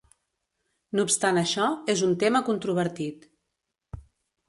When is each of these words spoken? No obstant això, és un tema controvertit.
No 0.99 1.05
obstant 1.09 1.41
això, 1.43 1.69
és 1.97 2.03
un 2.09 2.17
tema 2.25 2.45
controvertit. 2.51 3.33